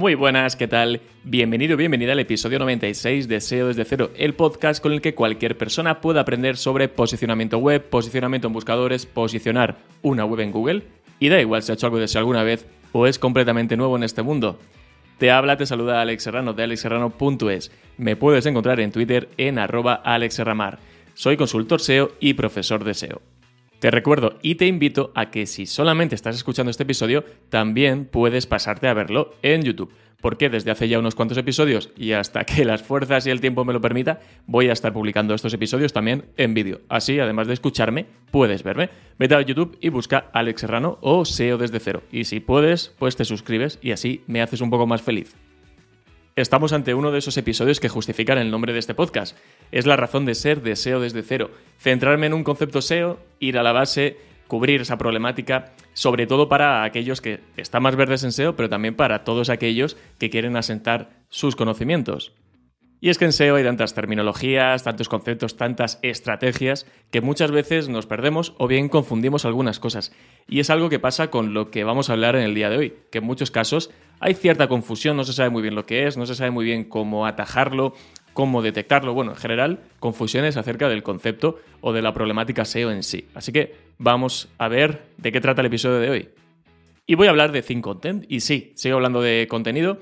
[0.00, 1.02] Muy buenas, ¿qué tal?
[1.24, 5.58] Bienvenido, bienvenida al episodio 96 de SEO desde cero, el podcast con el que cualquier
[5.58, 10.84] persona puede aprender sobre posicionamiento web, posicionamiento en buscadores, posicionar una web en Google,
[11.18, 13.94] y da igual si ha hecho algo de eso alguna vez o es completamente nuevo
[13.94, 14.58] en este mundo.
[15.18, 17.70] Te habla, te saluda Alex Serrano de alexserrano.es.
[17.98, 20.02] Me puedes encontrar en Twitter en arroba.
[21.12, 23.20] Soy consultor SEO y profesor de SEO.
[23.80, 28.46] Te recuerdo y te invito a que si solamente estás escuchando este episodio, también puedes
[28.46, 32.66] pasarte a verlo en YouTube, porque desde hace ya unos cuantos episodios y hasta que
[32.66, 36.26] las fuerzas y el tiempo me lo permita, voy a estar publicando estos episodios también
[36.36, 36.82] en vídeo.
[36.90, 38.90] Así, además de escucharme, puedes verme.
[39.18, 42.02] Vete a YouTube y busca Alex Serrano o SEO desde cero.
[42.12, 45.34] Y si puedes, pues te suscribes y así me haces un poco más feliz.
[46.40, 49.36] Estamos ante uno de esos episodios que justifican el nombre de este podcast.
[49.72, 51.50] Es la razón de ser de SEO desde cero.
[51.78, 56.82] Centrarme en un concepto SEO, ir a la base, cubrir esa problemática, sobre todo para
[56.82, 61.10] aquellos que están más verdes en SEO, pero también para todos aquellos que quieren asentar
[61.28, 62.32] sus conocimientos.
[63.02, 67.90] Y es que en SEO hay tantas terminologías, tantos conceptos, tantas estrategias que muchas veces
[67.90, 70.12] nos perdemos o bien confundimos algunas cosas.
[70.48, 72.78] Y es algo que pasa con lo que vamos a hablar en el día de
[72.78, 73.90] hoy, que en muchos casos
[74.20, 76.64] hay cierta confusión, no se sabe muy bien lo que es, no se sabe muy
[76.64, 77.94] bien cómo atajarlo,
[78.34, 83.02] cómo detectarlo, bueno, en general, confusiones acerca del concepto o de la problemática SEO en
[83.02, 83.28] sí.
[83.34, 86.28] Así que vamos a ver de qué trata el episodio de hoy.
[87.06, 89.98] Y voy a hablar de Think Content, y sí, sigo hablando de contenido,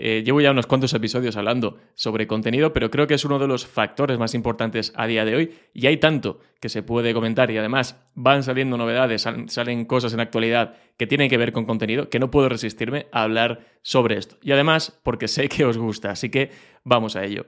[0.00, 3.48] eh, llevo ya unos cuantos episodios hablando sobre contenido, pero creo que es uno de
[3.48, 7.50] los factores más importantes a día de hoy y hay tanto que se puede comentar
[7.50, 12.10] y además van saliendo novedades, salen cosas en actualidad que tienen que ver con contenido
[12.10, 14.36] que no puedo resistirme a hablar sobre esto.
[14.42, 16.50] Y además porque sé que os gusta, así que
[16.84, 17.46] vamos a ello.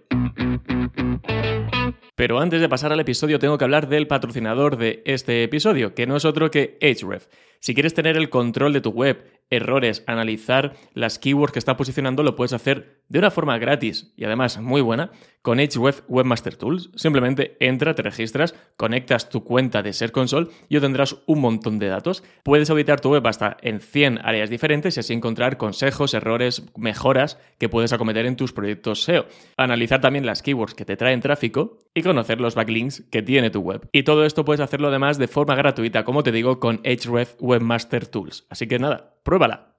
[2.14, 6.06] Pero antes de pasar al episodio tengo que hablar del patrocinador de este episodio, que
[6.06, 7.26] no es otro que Ahref.
[7.60, 12.22] Si quieres tener el control de tu web, errores, analizar las keywords que está posicionando,
[12.22, 15.12] lo puedes hacer de una forma gratis y además muy buena
[15.42, 16.90] con Href Webmaster Tools.
[16.94, 21.88] Simplemente entra, te registras, conectas tu cuenta de Ser Console y obtendrás un montón de
[21.88, 22.22] datos.
[22.44, 27.38] Puedes auditar tu web hasta en 100 áreas diferentes y así encontrar consejos, errores, mejoras
[27.58, 29.26] que puedes acometer en tus proyectos SEO.
[29.56, 33.60] Analizar también las keywords que te traen tráfico y conocer los backlinks que tiene tu
[33.60, 33.88] web.
[33.92, 38.06] Y todo esto puedes hacerlo además de forma gratuita, como te digo, con Href Webmaster
[38.06, 38.46] Tools.
[38.50, 39.74] Así que nada, pruébala.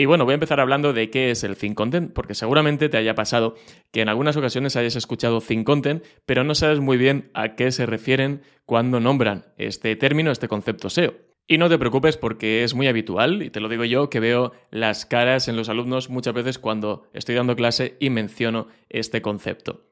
[0.00, 2.96] Y bueno, voy a empezar hablando de qué es el Think Content, porque seguramente te
[2.96, 3.54] haya pasado
[3.92, 7.70] que en algunas ocasiones hayas escuchado Think Content, pero no sabes muy bien a qué
[7.70, 11.12] se refieren cuando nombran este término, este concepto SEO.
[11.52, 14.52] Y no te preocupes porque es muy habitual, y te lo digo yo, que veo
[14.70, 19.90] las caras en los alumnos muchas veces cuando estoy dando clase y menciono este concepto.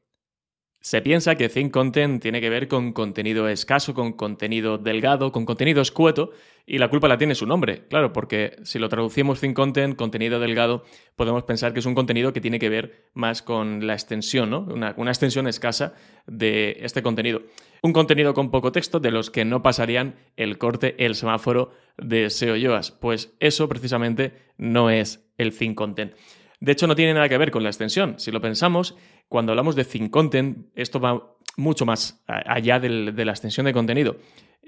[0.80, 5.46] Se piensa que Think Content tiene que ver con contenido escaso, con contenido delgado, con
[5.46, 6.30] contenido escueto,
[6.64, 10.38] y la culpa la tiene su nombre, claro, porque si lo traducimos Think Content, contenido
[10.38, 10.84] delgado,
[11.16, 14.60] podemos pensar que es un contenido que tiene que ver más con la extensión, ¿no?
[14.60, 15.94] Una, una extensión escasa
[16.28, 17.42] de este contenido.
[17.82, 22.30] Un contenido con poco texto de los que no pasarían el corte, el semáforo de
[22.30, 22.90] SEO Yoas.
[22.90, 26.14] Pues eso precisamente no es el Think Content.
[26.60, 28.18] De hecho, no tiene nada que ver con la extensión.
[28.18, 28.96] Si lo pensamos,
[29.28, 34.16] cuando hablamos de Think Content, esto va mucho más allá de la extensión de contenido.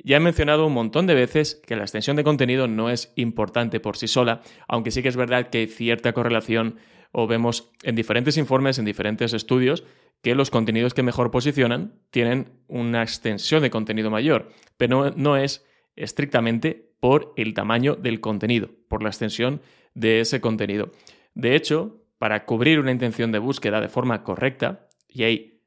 [0.03, 3.81] Ya he mencionado un montón de veces que la extensión de contenido no es importante
[3.81, 6.77] por sí sola, aunque sí que es verdad que hay cierta correlación
[7.13, 9.85] o vemos en diferentes informes, en diferentes estudios,
[10.23, 15.65] que los contenidos que mejor posicionan tienen una extensión de contenido mayor, pero no es
[15.97, 19.63] estrictamente por el tamaño del contenido, por la extensión
[19.95, 20.93] de ese contenido.
[21.35, 25.63] De hecho, para cubrir una intención de búsqueda de forma correcta, y hay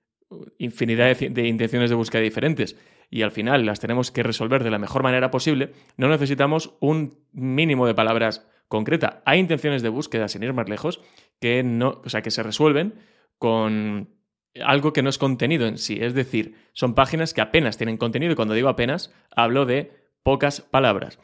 [0.57, 2.77] infinidad de, intenciones de búsqueda diferentes,
[3.09, 7.17] y al final las tenemos que resolver de la mejor manera posible, no necesitamos un
[7.31, 9.21] mínimo de palabras concreta.
[9.25, 11.01] Hay intenciones de búsqueda, sin ir más lejos,
[11.39, 12.95] que no, o sea, que se resuelven
[13.38, 14.09] con
[14.61, 15.97] algo que no es contenido en sí.
[16.01, 19.91] Es decir, son páginas que apenas tienen contenido, y cuando digo apenas, hablo de
[20.23, 21.19] pocas palabras.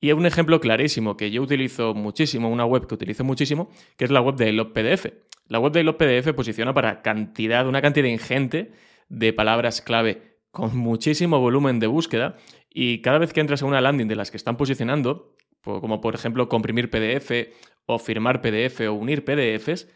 [0.00, 4.10] Y un ejemplo clarísimo que yo utilizo muchísimo, una web que utilizo muchísimo, que es
[4.10, 5.06] la web de Elop PDF.
[5.48, 8.72] La web de Elop PDF posiciona para cantidad, una cantidad ingente
[9.08, 12.36] de palabras clave con muchísimo volumen de búsqueda
[12.70, 16.14] y cada vez que entras a una landing de las que están posicionando, como por
[16.14, 17.54] ejemplo comprimir PDF
[17.86, 19.88] o firmar PDF o unir PDFs,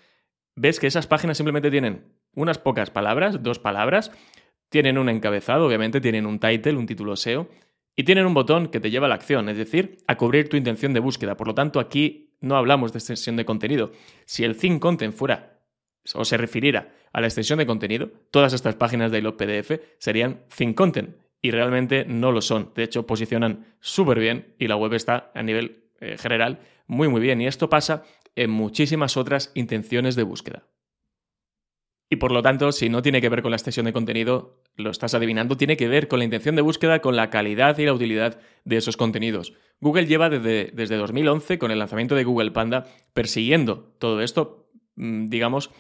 [0.57, 4.13] ves que esas páginas simplemente tienen unas pocas palabras, dos palabras,
[4.69, 7.49] tienen un encabezado, obviamente tienen un title, un título SEO,
[7.97, 10.57] y tienen un botón que te lleva a la acción, es decir, a cubrir tu
[10.57, 11.37] intención de búsqueda.
[11.37, 13.91] Por lo tanto, aquí no hablamos de extensión de contenido.
[14.25, 15.59] Si el thin content fuera
[16.15, 20.75] o se refiriera a la extensión de contenido, todas estas páginas de PDF serían thin
[20.75, 22.71] content y realmente no lo son.
[22.75, 27.21] De hecho, posicionan súper bien y la web está a nivel eh, general muy muy
[27.21, 27.41] bien.
[27.41, 28.05] Y esto pasa
[28.37, 30.63] en muchísimas otras intenciones de búsqueda.
[32.11, 34.91] Y por lo tanto, si no tiene que ver con la extensión de contenido, lo
[34.91, 37.93] estás adivinando, tiene que ver con la intención de búsqueda, con la calidad y la
[37.93, 39.53] utilidad de esos contenidos.
[39.81, 45.27] Google lleva desde, desde 2011, con el lanzamiento de Google Panda, persiguiendo todo esto, mm,
[45.27, 45.71] digamos,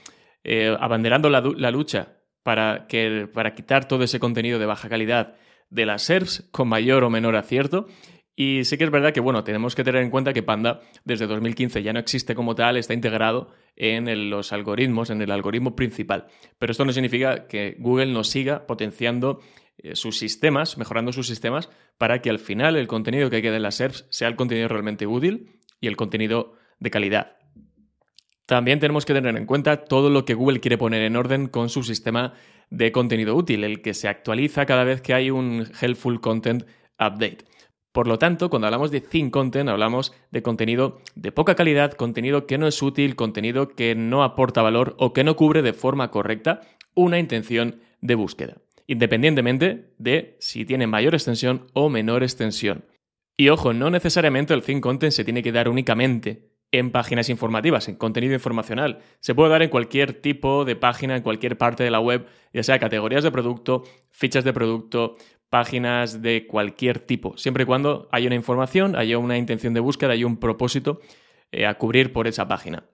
[0.45, 5.37] eh, abanderando la, la lucha para, que, para quitar todo ese contenido de baja calidad
[5.71, 7.87] de las SERPs con mayor o menor acierto
[8.41, 11.27] y sí que es verdad que, bueno, tenemos que tener en cuenta que Panda desde
[11.27, 16.29] 2015 ya no existe como tal, está integrado en los algoritmos, en el algoritmo principal.
[16.57, 19.41] Pero esto no significa que Google no siga potenciando
[19.79, 21.69] eh, sus sistemas, mejorando sus sistemas,
[21.99, 25.09] para que al final el contenido que quede en las SERPs sea el contenido realmente
[25.09, 27.39] útil y el contenido de calidad.
[28.47, 31.71] También tenemos que tener en cuenta todo lo que Google quiere poner en orden con
[31.71, 32.35] su sistema
[32.71, 36.63] de contenido útil, el que se actualiza cada vez que hay un Helpful Content
[37.01, 37.48] Update.
[37.99, 42.47] Por lo tanto, cuando hablamos de thin content, hablamos de contenido de poca calidad, contenido
[42.47, 46.13] que no es útil, contenido que no aporta valor o que no cubre de forma
[46.13, 46.61] correcta
[46.95, 52.85] una intención de búsqueda, independientemente de si tiene mayor extensión o menor extensión.
[53.37, 57.89] Y ojo, no necesariamente el thin content se tiene que dar únicamente en páginas informativas,
[57.89, 59.01] en contenido informacional.
[59.21, 62.63] Se puede dar en cualquier tipo de página, en cualquier parte de la web, ya
[62.63, 65.17] sea categorías de producto, fichas de producto,
[65.51, 70.13] páginas de cualquier tipo, siempre y cuando haya una información, haya una intención de búsqueda,
[70.13, 71.01] haya un propósito
[71.51, 72.85] eh, a cubrir por esa página.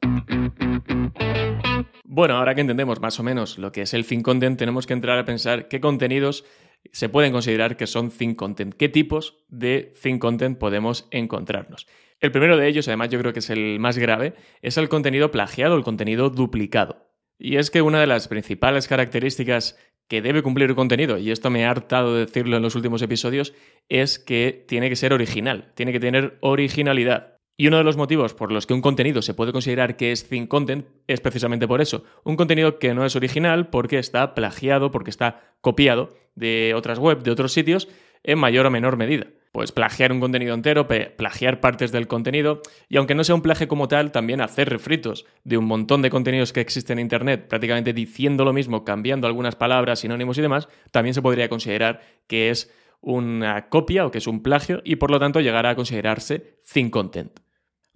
[2.04, 4.92] Bueno, ahora que entendemos más o menos lo que es el thin content, tenemos que
[4.92, 6.44] entrar a pensar qué contenidos
[6.92, 11.88] se pueden considerar que son thin content, qué tipos de thin content podemos encontrarnos.
[12.20, 15.30] El primero de ellos, además yo creo que es el más grave, es el contenido
[15.30, 17.10] plagiado, el contenido duplicado.
[17.38, 19.76] Y es que una de las principales características
[20.08, 23.02] que debe cumplir el contenido, y esto me ha hartado de decirlo en los últimos
[23.02, 23.54] episodios,
[23.88, 27.38] es que tiene que ser original, tiene que tener originalidad.
[27.56, 30.28] Y uno de los motivos por los que un contenido se puede considerar que es
[30.28, 32.02] thin content es precisamente por eso.
[32.24, 37.22] Un contenido que no es original porque está plagiado, porque está copiado de otras webs,
[37.22, 37.88] de otros sitios,
[38.24, 42.96] en mayor o menor medida pues plagiar un contenido entero, plagiar partes del contenido y
[42.96, 46.52] aunque no sea un plagio como tal, también hacer refritos de un montón de contenidos
[46.52, 51.14] que existen en Internet, prácticamente diciendo lo mismo, cambiando algunas palabras, sinónimos y demás, también
[51.14, 55.20] se podría considerar que es una copia o que es un plagio y por lo
[55.20, 57.43] tanto llegará a considerarse thin content.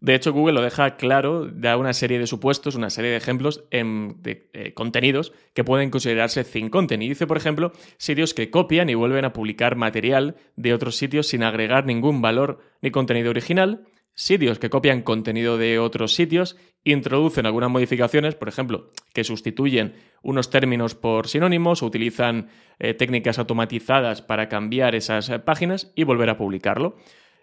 [0.00, 3.65] De hecho, Google lo deja claro, da una serie de supuestos, una serie de ejemplos
[3.71, 7.03] de eh, contenidos que pueden considerarse thin content.
[7.03, 11.27] Y dice, por ejemplo, sitios que copian y vuelven a publicar material de otros sitios
[11.27, 17.47] sin agregar ningún valor ni contenido original, sitios que copian contenido de otros sitios, introducen
[17.47, 24.22] algunas modificaciones, por ejemplo, que sustituyen unos términos por sinónimos o utilizan eh, técnicas automatizadas
[24.22, 26.96] para cambiar esas eh, páginas y volver a publicarlo.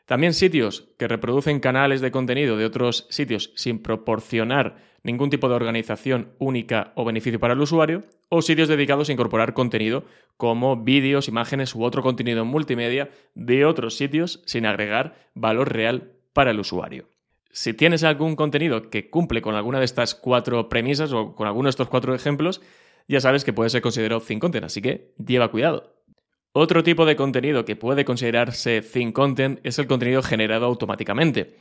[0.06, 5.56] También sitios que reproducen canales de contenido de otros sitios sin proporcionar ningún tipo de
[5.56, 10.04] organización única o beneficio para el usuario, o sitios dedicados a incorporar contenido
[10.38, 16.12] como vídeos, imágenes u otro contenido en multimedia de otros sitios sin agregar valor real
[16.34, 17.08] para el usuario.
[17.52, 21.68] Si tienes algún contenido que cumple con alguna de estas cuatro premisas o con alguno
[21.68, 22.62] de estos cuatro ejemplos,
[23.08, 25.95] ya sabes que puede ser considerado thin content, así que lleva cuidado.
[26.58, 31.58] Otro tipo de contenido que puede considerarse thin content es el contenido generado automáticamente.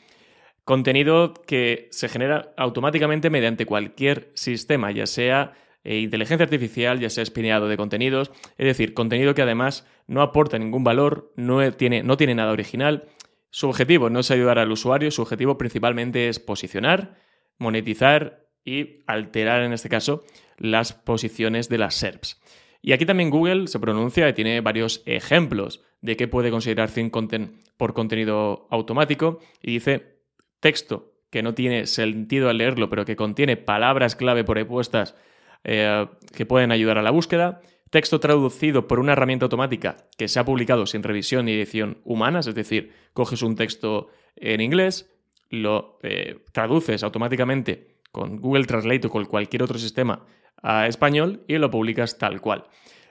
[0.62, 7.24] Contenido que se genera automáticamente mediante cualquier sistema, ya sea eh, inteligencia artificial, ya sea
[7.24, 12.16] espineado de contenidos, es decir, contenido que además no aporta ningún valor, no tiene, no
[12.16, 13.08] tiene nada original.
[13.50, 17.16] Su objetivo no es ayudar al usuario, su objetivo principalmente es posicionar,
[17.58, 20.22] monetizar y alterar, en este caso,
[20.56, 22.40] las posiciones de las SERPs.
[22.86, 27.08] Y aquí también Google se pronuncia y tiene varios ejemplos de qué puede considerar thin
[27.08, 30.18] content por contenido automático y dice
[30.60, 36.44] texto que no tiene sentido al leerlo, pero que contiene palabras clave por eh, que
[36.44, 40.84] pueden ayudar a la búsqueda, texto traducido por una herramienta automática que se ha publicado
[40.84, 45.10] sin revisión ni edición humanas, es decir, coges un texto en inglés,
[45.48, 50.24] lo eh, traduces automáticamente con Google Translate o con cualquier otro sistema
[50.62, 52.64] a español y lo publicas tal cual.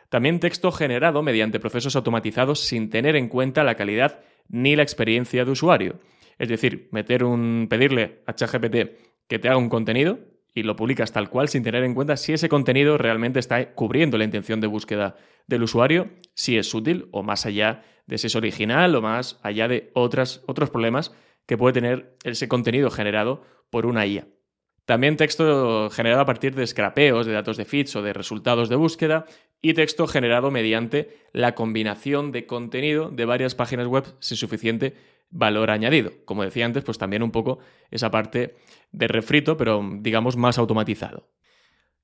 [0.08, 5.44] También texto generado mediante procesos automatizados sin tener en cuenta la calidad ni la experiencia
[5.44, 6.00] de usuario.
[6.40, 10.20] Es decir, meter un, pedirle a ChatGPT que te haga un contenido
[10.54, 14.18] y lo publicas tal cual sin tener en cuenta si ese contenido realmente está cubriendo
[14.18, 15.18] la intención de búsqueda
[15.48, 19.68] del usuario, si es útil o más allá de si es original o más allá
[19.68, 21.14] de otras, otros problemas
[21.46, 24.28] que puede tener ese contenido generado por una IA.
[24.86, 28.76] También texto generado a partir de scrapeos de datos de feeds o de resultados de
[28.76, 29.26] búsqueda
[29.62, 34.94] y texto generado mediante la combinación de contenido de varias páginas web sin suficiente
[35.30, 36.12] valor añadido.
[36.26, 37.60] Como decía antes, pues también un poco
[37.92, 38.56] esa parte
[38.92, 41.30] de refrito, pero digamos más automatizado.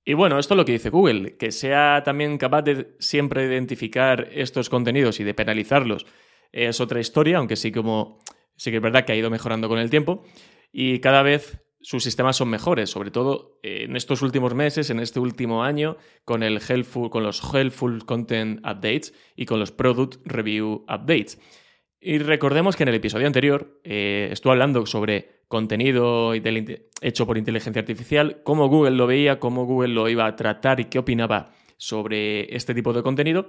[0.05, 4.29] Y bueno, esto es lo que dice Google, que sea también capaz de siempre identificar
[4.31, 6.05] estos contenidos y de penalizarlos
[6.51, 8.19] es otra historia, aunque sí como
[8.55, 10.23] sí que es verdad que ha ido mejorando con el tiempo
[10.71, 14.99] y cada vez sus sistemas son mejores, sobre todo eh, en estos últimos meses, en
[14.99, 20.21] este último año, con, el helpful, con los Helpful Content Updates y con los Product
[20.25, 21.39] Review Updates.
[22.01, 27.81] Y recordemos que en el episodio anterior eh, estuve hablando sobre contenido hecho por inteligencia
[27.81, 32.55] artificial, cómo Google lo veía, cómo Google lo iba a tratar y qué opinaba sobre
[32.55, 33.47] este tipo de contenido.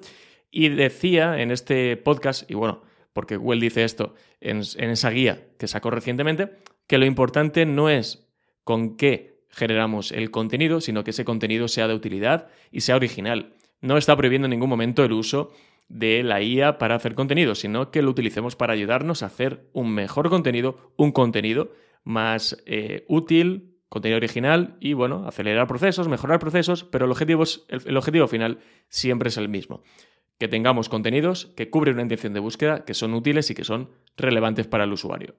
[0.50, 2.82] Y decía en este podcast, y bueno,
[3.12, 6.56] porque Google dice esto en, en esa guía que sacó recientemente,
[6.90, 8.28] que lo importante no es
[8.64, 13.52] con qué generamos el contenido, sino que ese contenido sea de utilidad y sea original.
[13.80, 15.52] No está prohibiendo en ningún momento el uso
[15.88, 19.94] de la IA para hacer contenido, sino que lo utilicemos para ayudarnos a hacer un
[19.94, 21.70] mejor contenido, un contenido
[22.02, 27.96] más eh, útil, contenido original y, bueno, acelerar procesos, mejorar procesos, pero el objetivo, el
[27.96, 29.84] objetivo final siempre es el mismo.
[30.40, 33.90] Que tengamos contenidos que cubren una intención de búsqueda, que son útiles y que son
[34.16, 35.36] relevantes para el usuario.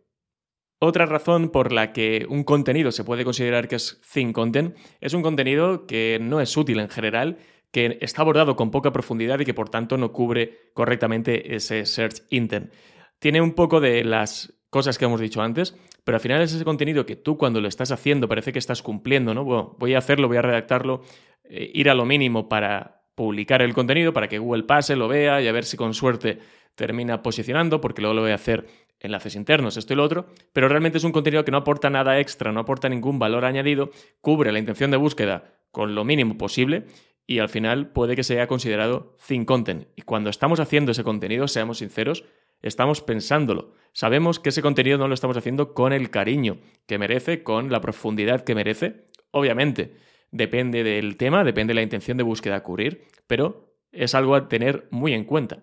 [0.84, 5.14] Otra razón por la que un contenido se puede considerar que es thin content es
[5.14, 7.38] un contenido que no es útil en general,
[7.72, 12.24] que está abordado con poca profundidad y que por tanto no cubre correctamente ese search
[12.32, 12.74] intent.
[13.20, 16.66] Tiene un poco de las cosas que hemos dicho antes, pero al final es ese
[16.66, 19.44] contenido que tú cuando lo estás haciendo parece que estás cumpliendo, ¿no?
[19.44, 21.04] Bueno, voy a hacerlo, voy a redactarlo,
[21.44, 25.44] eh, ir a lo mínimo para publicar el contenido, para que Google pase, lo vea
[25.44, 26.40] y a ver si con suerte
[26.74, 28.66] termina posicionando, porque luego lo voy a hacer
[29.02, 32.20] enlaces internos, esto y lo otro, pero realmente es un contenido que no aporta nada
[32.20, 33.92] extra, no aporta ningún valor añadido,
[34.22, 36.86] cubre la intención de búsqueda con lo mínimo posible
[37.28, 39.88] y al final puede que sea considerado thin content.
[39.96, 42.26] Y cuando estamos haciendo ese contenido, seamos sinceros,
[42.62, 43.74] estamos pensándolo.
[43.94, 47.82] Sabemos que ese contenido no lo estamos haciendo con el cariño que merece, con la
[47.82, 49.06] profundidad que merece.
[49.32, 49.96] Obviamente,
[50.32, 54.48] depende del tema, depende de la intención de búsqueda a cubrir, pero es algo a
[54.48, 55.60] tener muy en cuenta.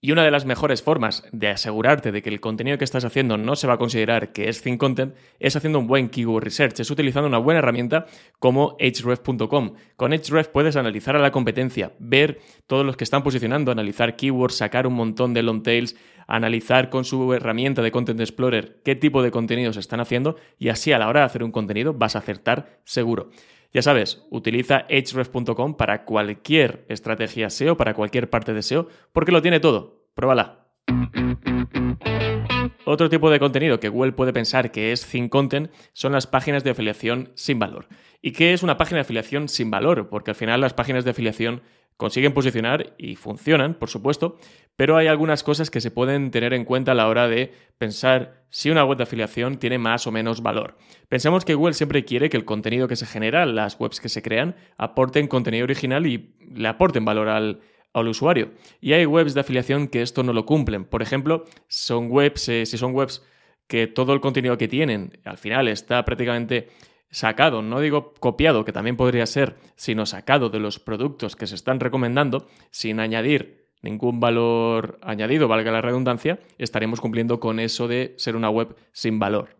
[0.00, 3.36] Y una de las mejores formas de asegurarte de que el contenido que estás haciendo
[3.36, 6.78] no se va a considerar que es thin content es haciendo un buen keyword research,
[6.78, 8.06] es utilizando una buena herramienta
[8.38, 9.74] como href.com.
[9.96, 14.54] Con href puedes analizar a la competencia, ver todos los que están posicionando, analizar keywords,
[14.54, 15.96] sacar un montón de long tails,
[16.28, 20.92] analizar con su herramienta de Content Explorer qué tipo de contenidos están haciendo y así
[20.92, 23.30] a la hora de hacer un contenido vas a acertar seguro.
[23.72, 29.42] Ya sabes, utiliza href.com para cualquier estrategia SEO, para cualquier parte de SEO, porque lo
[29.42, 30.06] tiene todo.
[30.14, 30.68] Pruébala.
[32.84, 36.64] Otro tipo de contenido que Google puede pensar que es thin content son las páginas
[36.64, 37.86] de afiliación sin valor.
[38.22, 40.08] ¿Y qué es una página de afiliación sin valor?
[40.08, 41.62] Porque al final las páginas de afiliación
[41.98, 44.38] consiguen posicionar y funcionan, por supuesto,
[44.76, 48.44] pero hay algunas cosas que se pueden tener en cuenta a la hora de pensar
[48.50, 50.78] si una web de afiliación tiene más o menos valor.
[51.08, 54.22] Pensemos que Google siempre quiere que el contenido que se genera, las webs que se
[54.22, 57.60] crean, aporten contenido original y le aporten valor al,
[57.92, 58.52] usuario.
[58.80, 60.84] Y hay webs de afiliación que esto no lo cumplen.
[60.84, 63.24] Por ejemplo, son webs, eh, si son webs
[63.66, 66.68] que todo el contenido que tienen al final está prácticamente
[67.10, 71.54] sacado, no digo copiado, que también podría ser, sino sacado de los productos que se
[71.54, 78.14] están recomendando, sin añadir ningún valor añadido, valga la redundancia, estaremos cumpliendo con eso de
[78.18, 79.56] ser una web sin valor.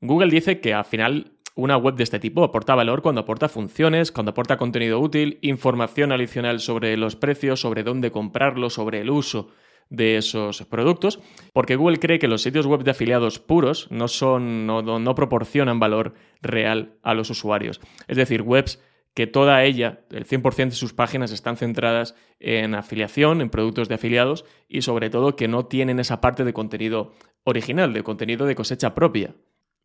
[0.00, 4.12] Google dice que al final una web de este tipo aporta valor cuando aporta funciones,
[4.12, 9.48] cuando aporta contenido útil, información adicional sobre los precios, sobre dónde comprarlo, sobre el uso
[9.90, 11.20] de esos productos,
[11.52, 16.14] porque Google cree que los sitios web de afiliados puros no, son, no, proporcionan valor
[16.40, 17.80] real a los usuarios.
[18.06, 18.80] Es decir, webs
[19.14, 23.96] que toda ella, el 100% de sus páginas están centradas en afiliación, en productos de
[23.96, 28.54] afiliados y sobre todo que no tienen esa parte de contenido original, de contenido de
[28.54, 29.34] cosecha propia.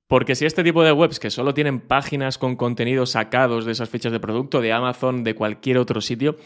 [0.07, 3.89] Porque si este tipo de webs que solo tienen páginas con contenidos sacados de esas
[3.89, 6.37] fichas de producto, de Amazon, de cualquier otro sitio,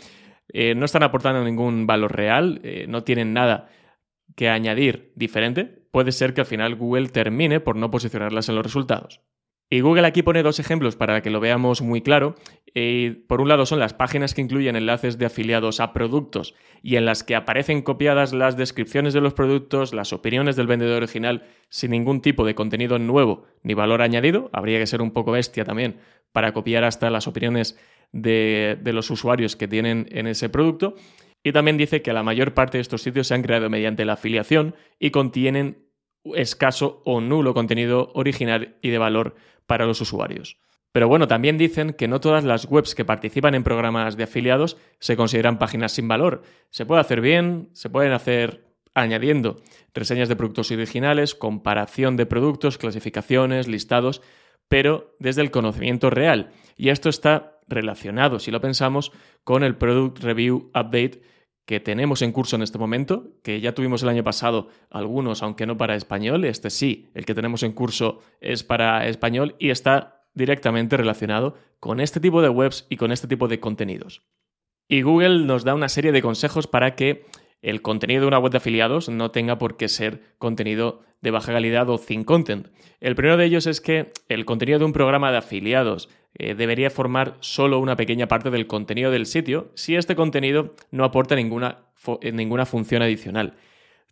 [0.51, 3.69] eh, no están aportando ningún valor real, eh, no tienen nada
[4.35, 8.63] que añadir diferente, puede ser que al final Google termine por no posicionarlas en los
[8.63, 9.21] resultados.
[9.71, 12.35] Y Google aquí pone dos ejemplos para que lo veamos muy claro.
[13.27, 17.05] por un lado son las páginas que incluyen enlaces de afiliados a productos y en
[17.05, 21.91] las que aparecen copiadas las descripciones de los productos, las opiniones del vendedor original sin
[21.91, 24.49] ningún tipo de contenido nuevo ni valor añadido.
[24.53, 25.97] Habría que ser un poco bestia también
[26.31, 27.77] para copiar hasta las opiniones
[28.11, 30.95] de, de los usuarios que tienen en ese producto.
[31.43, 34.13] Y también dice que la mayor parte de estos sitios se han creado mediante la
[34.13, 35.88] afiliación y contienen
[36.35, 39.35] escaso o nulo contenido original y de valor
[39.65, 40.57] para los usuarios.
[40.91, 44.77] Pero bueno, también dicen que no todas las webs que participan en programas de afiliados
[44.99, 46.41] se consideran páginas sin valor.
[46.71, 49.57] Se puede hacer bien, se pueden hacer añadiendo
[49.93, 54.21] reseñas de productos originales, comparación de productos, clasificaciones, listados,
[54.67, 56.51] pero desde el conocimiento real.
[56.75, 59.11] Y esto está relacionado, si lo pensamos,
[59.43, 61.21] con el Product Review Update
[61.69, 65.67] que tenemos en curso en este momento, que ya tuvimos el año pasado algunos, aunque
[65.67, 70.25] no para español, este sí, el que tenemos en curso es para español y está
[70.33, 74.23] directamente relacionado con este tipo de webs y con este tipo de contenidos.
[74.87, 77.27] Y Google nos da una serie de consejos para que
[77.61, 81.51] el contenido de una web de afiliados no tenga por qué ser contenido de baja
[81.51, 82.67] calidad o thin content.
[82.99, 86.89] El primero de ellos es que el contenido de un programa de afiliados eh, debería
[86.89, 91.79] formar solo una pequeña parte del contenido del sitio si este contenido no aporta ninguna,
[92.21, 93.55] eh, ninguna función adicional.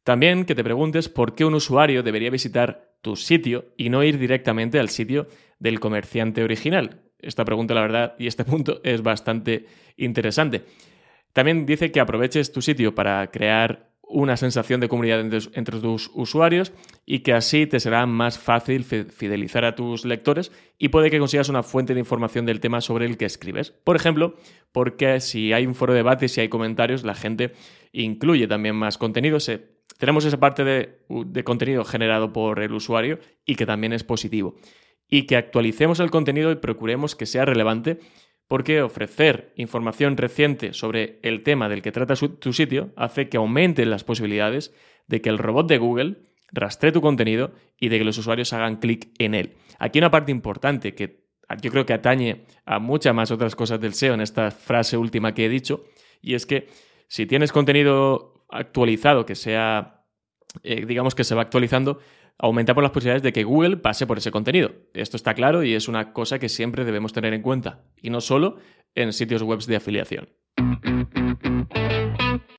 [0.04, 4.18] También que te preguntes por qué un usuario debería visitar tu sitio y no ir
[4.18, 5.28] directamente al sitio
[5.60, 7.02] del comerciante original.
[7.20, 9.66] Esta pregunta, la verdad, y este punto es bastante
[9.98, 10.64] interesante.
[11.38, 16.74] También dice que aproveches tu sitio para crear una sensación de comunidad entre, tus usuarios
[17.06, 21.50] y que así te será más fácil fidelizar a tus lectores y puede que consigas
[21.50, 23.70] una fuente de información del tema sobre el que escribes.
[23.70, 24.34] Por ejemplo,
[24.72, 27.54] porque si hay un foro de debate, si hay comentarios, la gente
[27.92, 29.38] incluye también más contenido.
[30.00, 34.56] tenemos esa parte de, de contenido generado por el usuario y que también es positivo.
[35.08, 38.00] Y que actualicemos el contenido y procuremos que sea relevante
[38.48, 43.90] porque ofrecer información reciente sobre el tema del que trata tu sitio hace que aumenten
[43.90, 44.74] las posibilidades
[45.08, 46.18] de que el robot de Google
[46.52, 49.56] rastree tu contenido y de que los usuarios hagan clic en él.
[49.80, 51.28] Aquí una parte importante que
[51.62, 55.34] yo creo que atañe a muchas más otras cosas del SEO en esta frase última
[55.34, 55.86] que he dicho,
[56.22, 56.68] y es que
[57.08, 60.06] si tienes contenido actualizado que sea,
[60.64, 62.00] eh, digamos que se va actualizando,
[62.38, 64.72] aumentamos las posibilidades de que Google pase por ese contenido.
[64.94, 68.22] Esto está claro y es una cosa que siempre debemos tener en cuenta, y no
[68.22, 68.58] solo
[68.96, 70.30] en sitios web de afiliación.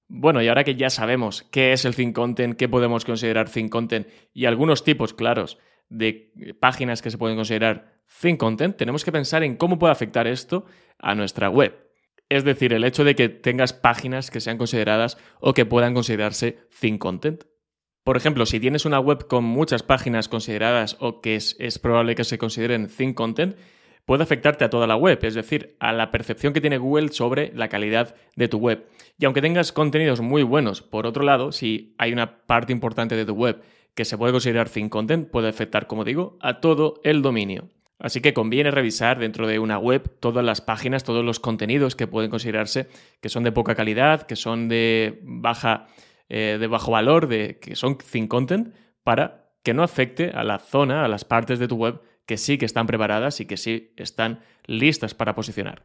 [0.08, 3.70] Bueno, y ahora que ya sabemos qué es el Think Content, qué podemos considerar Think
[3.70, 9.12] Content y algunos tipos claros de páginas que se pueden considerar Think Content, tenemos que
[9.12, 10.64] pensar en cómo puede afectar esto
[10.98, 11.88] a nuestra web.
[12.28, 16.58] Es decir, el hecho de que tengas páginas que sean consideradas o que puedan considerarse
[16.80, 17.44] Think Content.
[18.08, 22.24] Por ejemplo, si tienes una web con muchas páginas consideradas o que es, probable que
[22.24, 23.54] se consideren thin content,
[24.06, 27.52] puede afectarte a toda la web, es decir, a la percepción que tiene Google sobre
[27.54, 28.86] la calidad de tu web.
[29.18, 33.26] Y aunque tengas contenidos muy buenos, por otro lado, si hay una parte importante de
[33.26, 33.60] tu web
[33.94, 37.68] que se puede considerar thin content, puede afectar, como digo, a todo el dominio.
[37.98, 42.06] Así que conviene revisar dentro de una web todas las páginas, todos los contenidos que
[42.06, 42.88] pueden considerarse
[43.20, 45.88] que son de poca calidad, que son de baja
[46.28, 50.58] eh, de bajo valor, de, que son thin content, para que no afecte a la
[50.58, 53.92] zona, a las partes de tu web que sí que están preparadas y que sí
[53.96, 55.84] están listas para posicionar.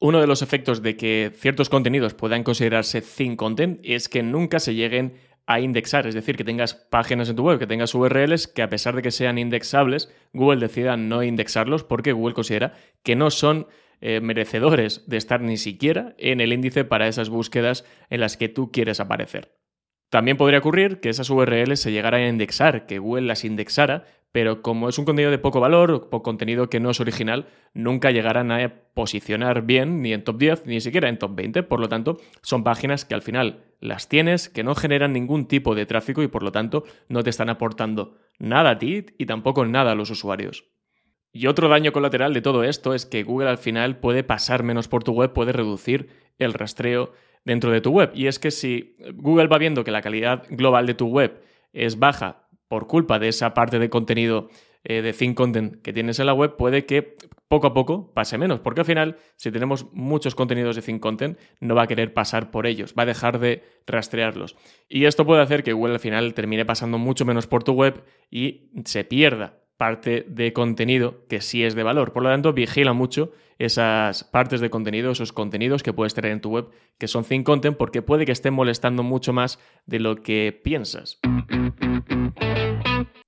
[0.00, 4.60] Uno de los efectos de que ciertos contenidos puedan considerarse thin content es que nunca
[4.60, 5.14] se lleguen
[5.46, 8.68] a indexar, es decir, que tengas páginas en tu web, que tengas URLs que a
[8.68, 13.66] pesar de que sean indexables, Google decida no indexarlos porque Google considera que no son
[14.00, 18.48] eh, merecedores de estar ni siquiera en el índice para esas búsquedas en las que
[18.48, 19.57] tú quieres aparecer.
[20.10, 24.62] También podría ocurrir que esas URLs se llegaran a indexar, que Google las indexara, pero
[24.62, 28.52] como es un contenido de poco valor o contenido que no es original, nunca llegarán
[28.52, 31.62] a posicionar bien ni en top 10 ni siquiera en top 20.
[31.62, 35.74] Por lo tanto, son páginas que al final las tienes, que no generan ningún tipo
[35.74, 39.64] de tráfico y por lo tanto no te están aportando nada a ti y tampoco
[39.66, 40.66] nada a los usuarios.
[41.32, 44.88] Y otro daño colateral de todo esto es que Google al final puede pasar menos
[44.88, 47.12] por tu web, puede reducir el rastreo
[47.44, 48.10] dentro de tu web.
[48.14, 51.98] Y es que si Google va viendo que la calidad global de tu web es
[51.98, 54.48] baja por culpa de esa parte de contenido
[54.84, 57.16] eh, de thin content que tienes en la web, puede que
[57.48, 61.38] poco a poco pase menos, porque al final, si tenemos muchos contenidos de thin content,
[61.60, 64.54] no va a querer pasar por ellos, va a dejar de rastrearlos.
[64.88, 68.04] Y esto puede hacer que Google al final termine pasando mucho menos por tu web
[68.30, 72.12] y se pierda parte de contenido que sí es de valor.
[72.12, 76.40] Por lo tanto, vigila mucho esas partes de contenido, esos contenidos que puedes tener en
[76.40, 80.16] tu web que son thin content porque puede que estén molestando mucho más de lo
[80.16, 81.20] que piensas.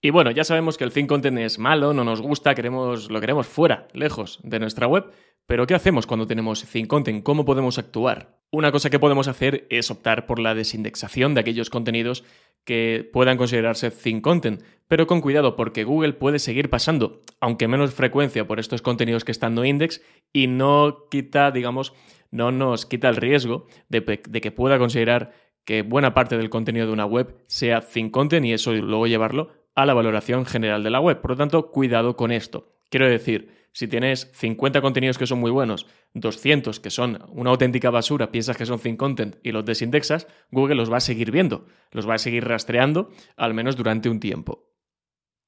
[0.03, 3.21] Y bueno, ya sabemos que el thin content es malo, no nos gusta, queremos, lo
[3.21, 5.11] queremos fuera, lejos de nuestra web,
[5.47, 7.23] pero ¿qué hacemos cuando tenemos thin content?
[7.23, 8.40] ¿Cómo podemos actuar?
[8.53, 12.25] Una cosa que podemos hacer es optar por la desindexación de aquellos contenidos
[12.65, 17.95] que puedan considerarse thin content, pero con cuidado porque Google puede seguir pasando, aunque menos
[17.95, 21.95] frecuencia por estos contenidos que están no index y no quita, digamos,
[22.33, 25.33] no nos quita el riesgo de, que pueda considerar
[25.65, 29.53] que buena parte del contenido de una web sea thin content y eso luego llevarlo
[29.77, 31.21] a la valoración general de la web.
[31.21, 32.73] Por lo tanto, cuidado con esto.
[32.89, 37.91] Quiero decir, si tienes 50 contenidos que son muy buenos, 200 que son una auténtica
[37.91, 41.67] basura, piensas que son thin content y los desindexas, Google los va a seguir viendo,
[41.93, 44.71] los va a seguir rastreando, al menos durante un tiempo.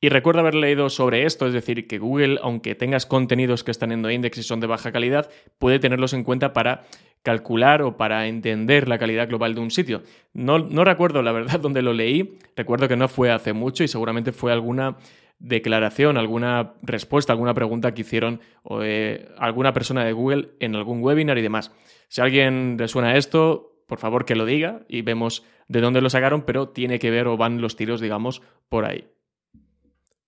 [0.04, 3.92] Y recuerdo haber leído sobre esto, es decir, que Google, aunque tengas contenidos que están
[3.92, 6.82] en index y son de baja calidad, puede tenerlos en cuenta para
[7.22, 10.02] calcular o para entender la calidad global de un sitio.
[10.32, 13.88] No, no recuerdo la verdad dónde lo leí, recuerdo que no fue hace mucho y
[13.88, 14.96] seguramente fue alguna
[15.42, 18.40] declaración, alguna respuesta, alguna pregunta que hicieron
[18.82, 21.72] eh, alguna persona de Google en algún webinar y demás.
[22.08, 26.00] Si a alguien le suena esto, por favor que lo diga y vemos de dónde
[26.00, 29.08] lo sacaron, pero tiene que ver o van los tiros, digamos, por ahí.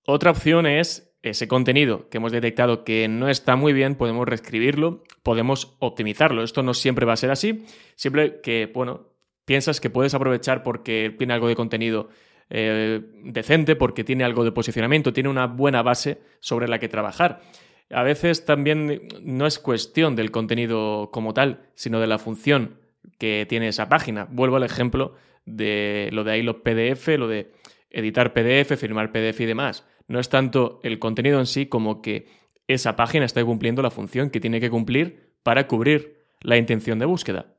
[0.04, 5.04] Otra opción es ese contenido que hemos detectado que no está muy bien, podemos reescribirlo,
[5.22, 6.42] podemos optimizarlo.
[6.42, 9.08] Esto no siempre va a ser así, siempre que, bueno,
[9.44, 12.08] piensas que puedes aprovechar porque tiene algo de contenido
[12.50, 17.40] eh, decente porque tiene algo de posicionamiento, tiene una buena base sobre la que trabajar.
[17.90, 22.78] A veces también no es cuestión del contenido como tal, sino de la función
[23.18, 24.26] que tiene esa página.
[24.30, 27.52] Vuelvo al ejemplo de lo de ahí los PDF, lo de
[27.90, 29.86] editar PDF, firmar PDF y demás.
[30.08, 32.26] No es tanto el contenido en sí como que
[32.66, 37.06] esa página esté cumpliendo la función que tiene que cumplir para cubrir la intención de
[37.06, 37.53] búsqueda.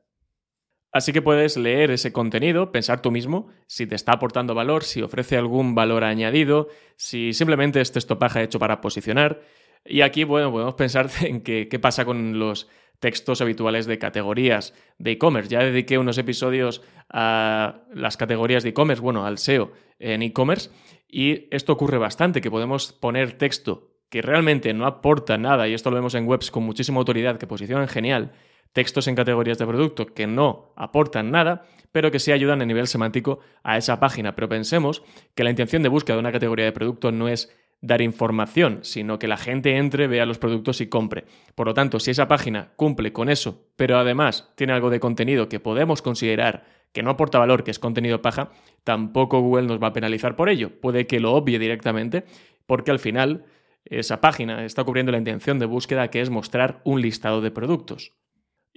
[0.96, 5.02] Así que puedes leer ese contenido, pensar tú mismo si te está aportando valor, si
[5.02, 9.42] ofrece algún valor añadido, si simplemente es texto hecho para posicionar.
[9.84, 12.66] Y aquí, bueno, podemos pensar en qué pasa con los
[12.98, 15.50] textos habituales de categorías de e-commerce.
[15.50, 16.80] Ya dediqué unos episodios
[17.10, 20.70] a las categorías de e-commerce, bueno, al SEO en e-commerce,
[21.10, 25.90] y esto ocurre bastante, que podemos poner texto que realmente no aporta nada, y esto
[25.90, 28.32] lo vemos en webs con muchísima autoridad, que posicionan genial,
[28.76, 32.86] textos en categorías de producto que no aportan nada, pero que sí ayudan a nivel
[32.86, 34.34] semántico a esa página.
[34.34, 35.02] Pero pensemos
[35.34, 39.18] que la intención de búsqueda de una categoría de producto no es dar información, sino
[39.18, 41.24] que la gente entre, vea los productos y compre.
[41.54, 45.48] Por lo tanto, si esa página cumple con eso, pero además tiene algo de contenido
[45.48, 48.50] que podemos considerar que no aporta valor, que es contenido paja,
[48.84, 50.78] tampoco Google nos va a penalizar por ello.
[50.82, 52.24] Puede que lo obvie directamente,
[52.66, 53.46] porque al final
[53.86, 58.12] esa página está cubriendo la intención de búsqueda que es mostrar un listado de productos.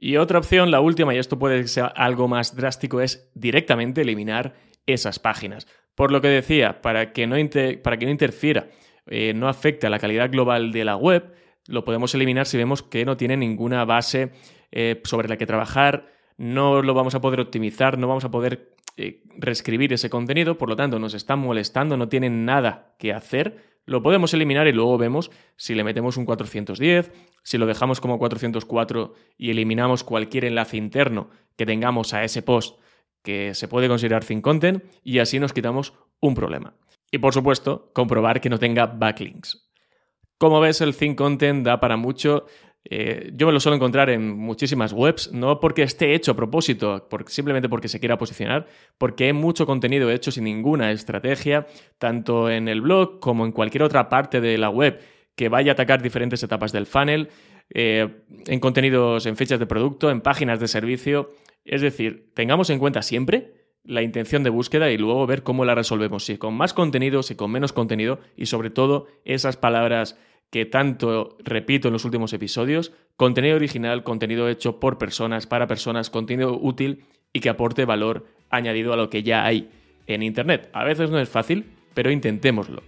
[0.01, 4.53] Y otra opción, la última, y esto puede ser algo más drástico, es directamente eliminar
[4.85, 5.67] esas páginas.
[5.93, 7.35] Por lo que decía, para que no,
[7.83, 8.69] para que no interfiera,
[9.07, 11.33] eh, no afecte a la calidad global de la web,
[11.67, 14.31] lo podemos eliminar si vemos que no tiene ninguna base
[14.71, 16.07] eh, sobre la que trabajar,
[16.37, 20.67] no lo vamos a poder optimizar, no vamos a poder eh, reescribir ese contenido, por
[20.67, 24.97] lo tanto nos están molestando, no tienen nada que hacer, lo podemos eliminar y luego
[24.97, 27.09] vemos si le metemos un 410,
[27.41, 32.77] si lo dejamos como 404 y eliminamos cualquier enlace interno que tengamos a ese post
[33.23, 36.73] que se puede considerar thin content y así nos quitamos un problema.
[37.09, 39.69] Y por supuesto, comprobar que no tenga backlinks.
[40.37, 42.47] Como ves, el thin content da para mucho.
[42.85, 47.07] Eh, yo me lo suelo encontrar en muchísimas webs, no porque esté hecho a propósito,
[47.27, 52.67] simplemente porque se quiera posicionar, porque hay mucho contenido hecho sin ninguna estrategia, tanto en
[52.67, 54.99] el blog como en cualquier otra parte de la web
[55.35, 57.29] que vaya a atacar diferentes etapas del funnel,
[57.71, 61.31] eh, en contenidos, en fechas de producto, en páginas de servicio.
[61.65, 65.75] Es decir, tengamos en cuenta siempre la intención de búsqueda y luego ver cómo la
[65.75, 70.17] resolvemos, si con más contenido, si con menos contenido y sobre todo esas palabras
[70.49, 76.09] que tanto repito en los últimos episodios, contenido original, contenido hecho por personas, para personas,
[76.09, 79.69] contenido útil y que aporte valor añadido a lo que ya hay
[80.07, 80.69] en Internet.
[80.73, 82.81] A veces no es fácil, pero intentémoslo.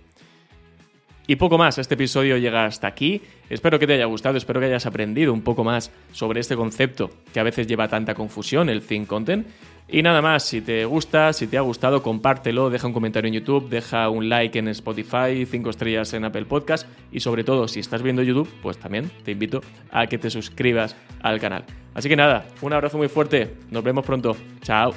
[1.27, 3.21] Y poco más, este episodio llega hasta aquí.
[3.49, 7.11] Espero que te haya gustado, espero que hayas aprendido un poco más sobre este concepto
[7.33, 9.47] que a veces lleva tanta confusión, el Think Content.
[9.93, 13.33] Y nada más, si te gusta, si te ha gustado, compártelo, deja un comentario en
[13.33, 17.81] YouTube, deja un like en Spotify, 5 estrellas en Apple Podcast y sobre todo si
[17.81, 19.59] estás viendo YouTube, pues también te invito
[19.91, 21.65] a que te suscribas al canal.
[21.93, 24.93] Así que nada, un abrazo muy fuerte, nos vemos pronto, chao.